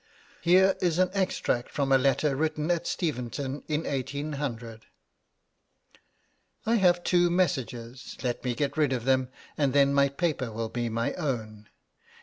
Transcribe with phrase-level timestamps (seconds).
[0.41, 4.87] Here is an extract from a letter written at Steventon in 1800:
[6.65, 9.29] 'I have two messages: let me get rid of them,
[9.59, 11.69] and then my paper will be my own.